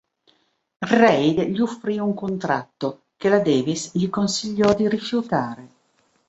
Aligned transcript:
Reid 0.87 1.41
gli 1.41 1.61
offrì 1.61 1.99
un 1.99 2.15
contratto, 2.15 3.03
che 3.17 3.29
la 3.29 3.37
Davis 3.37 3.91
gli 3.93 4.09
consigliò 4.09 4.73
di 4.73 4.89
rifiutare. 4.89 5.67